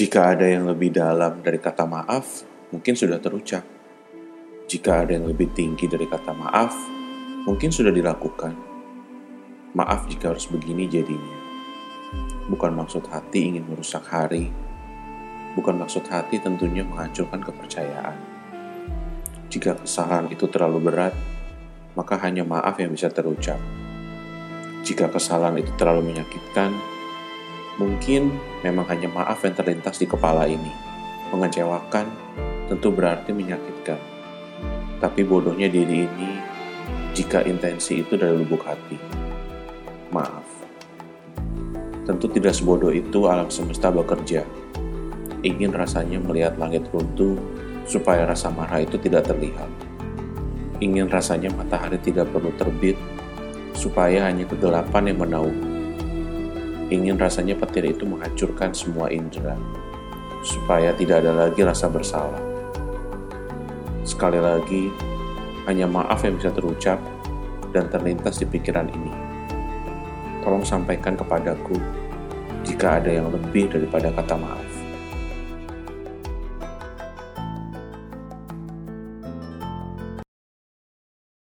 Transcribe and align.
Jika 0.00 0.32
ada 0.32 0.48
yang 0.48 0.64
lebih 0.64 0.96
dalam 0.96 1.44
dari 1.44 1.60
kata 1.60 1.84
maaf, 1.84 2.40
mungkin 2.72 2.96
sudah 2.96 3.20
terucap. 3.20 3.60
Jika 4.64 5.04
ada 5.04 5.12
yang 5.12 5.28
lebih 5.28 5.52
tinggi 5.52 5.84
dari 5.84 6.08
kata 6.08 6.32
maaf, 6.32 6.72
mungkin 7.44 7.68
sudah 7.68 7.92
dilakukan. 7.92 8.56
Maaf 9.76 10.08
jika 10.08 10.32
harus 10.32 10.48
begini 10.48 10.88
jadinya. 10.88 11.36
Bukan 12.48 12.80
maksud 12.80 13.12
hati 13.12 13.52
ingin 13.52 13.68
merusak 13.68 14.08
hari, 14.08 14.48
bukan 15.52 15.76
maksud 15.76 16.08
hati 16.08 16.40
tentunya 16.40 16.80
menghancurkan 16.80 17.44
kepercayaan. 17.44 18.16
Jika 19.52 19.84
kesalahan 19.84 20.32
itu 20.32 20.48
terlalu 20.48 20.80
berat, 20.80 21.12
maka 21.92 22.16
hanya 22.24 22.40
maaf 22.40 22.80
yang 22.80 22.96
bisa 22.96 23.12
terucap. 23.12 23.60
Jika 24.80 25.12
kesalahan 25.12 25.60
itu 25.60 25.76
terlalu 25.76 26.08
menyakitkan, 26.08 26.99
mungkin 27.80 28.36
memang 28.60 28.84
hanya 28.92 29.08
maaf 29.08 29.40
yang 29.40 29.56
terlintas 29.56 29.96
di 29.96 30.04
kepala 30.04 30.44
ini. 30.44 30.68
Mengecewakan 31.32 32.04
tentu 32.68 32.92
berarti 32.92 33.32
menyakitkan. 33.32 33.96
Tapi 35.00 35.24
bodohnya 35.24 35.72
diri 35.72 36.04
ini 36.04 36.30
jika 37.16 37.40
intensi 37.40 38.04
itu 38.04 38.20
dari 38.20 38.36
lubuk 38.36 38.60
hati. 38.68 39.00
Maaf. 40.12 40.44
Tentu 42.04 42.28
tidak 42.28 42.52
sebodoh 42.52 42.92
itu 42.92 43.24
alam 43.24 43.48
semesta 43.48 43.88
bekerja. 43.88 44.44
Ingin 45.40 45.72
rasanya 45.72 46.20
melihat 46.20 46.60
langit 46.60 46.84
runtuh 46.92 47.40
supaya 47.88 48.28
rasa 48.28 48.52
marah 48.52 48.84
itu 48.84 49.00
tidak 49.00 49.24
terlihat. 49.24 49.70
Ingin 50.84 51.08
rasanya 51.08 51.48
matahari 51.56 51.96
tidak 51.96 52.28
perlu 52.28 52.52
terbit 52.60 52.98
supaya 53.72 54.28
hanya 54.28 54.44
kegelapan 54.44 55.08
yang 55.08 55.18
menaungi. 55.24 55.69
Ingin 56.90 57.14
rasanya 57.22 57.54
petir 57.54 57.86
itu 57.86 58.02
menghancurkan 58.02 58.74
semua 58.74 59.14
indera 59.14 59.54
supaya 60.42 60.90
tidak 60.98 61.22
ada 61.22 61.46
lagi 61.46 61.62
rasa 61.62 61.86
bersalah. 61.86 62.42
Sekali 64.02 64.42
lagi, 64.42 64.90
hanya 65.70 65.86
maaf 65.86 66.26
yang 66.26 66.34
bisa 66.34 66.50
terucap 66.50 66.98
dan 67.70 67.86
terlintas 67.86 68.42
di 68.42 68.46
pikiran 68.50 68.90
ini. 68.90 69.12
Tolong 70.42 70.66
sampaikan 70.66 71.14
kepadaku 71.14 71.78
jika 72.66 72.98
ada 72.98 73.14
yang 73.14 73.30
lebih 73.30 73.70
daripada 73.70 74.10
kata 74.10 74.34
maaf. 74.34 74.79